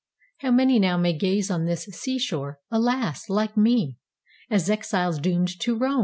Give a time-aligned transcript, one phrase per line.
[0.37, 3.29] How many now may gaze on this sea shore, Alas!
[3.29, 3.97] like me,
[4.49, 5.99] as exiles doomed to roam!